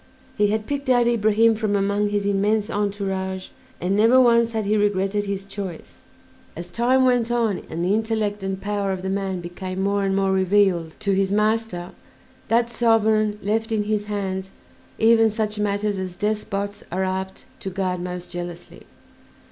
He 0.35 0.47
had 0.47 0.65
picked 0.65 0.89
out 0.89 1.05
Ibrahim 1.05 1.53
from 1.53 1.75
among 1.75 2.09
his 2.09 2.25
immense 2.25 2.71
entourage, 2.71 3.49
and 3.79 3.95
never 3.95 4.19
once 4.19 4.53
had 4.53 4.65
he 4.65 4.75
regretted 4.75 5.25
his 5.25 5.45
choice. 5.45 6.05
As 6.55 6.69
time 6.71 7.05
went 7.05 7.29
on 7.29 7.61
and 7.69 7.85
the 7.85 7.93
intellect 7.93 8.41
and 8.41 8.59
power 8.59 8.91
of 8.91 9.03
the 9.03 9.11
man 9.11 9.41
became 9.41 9.79
more 9.79 10.03
and 10.03 10.15
more 10.15 10.31
revealed 10.31 10.95
to 11.01 11.13
his 11.13 11.31
master, 11.31 11.91
that 12.47 12.71
sovereign 12.71 13.37
left 13.43 13.71
in 13.71 13.83
his 13.83 14.05
hands 14.05 14.49
even 14.97 15.29
such 15.29 15.59
matters 15.59 15.99
as 15.99 16.15
despots 16.15 16.83
are 16.91 17.03
apt 17.03 17.45
to 17.59 17.69
guard 17.69 17.99
most 17.99 18.31
jealously. 18.31 18.87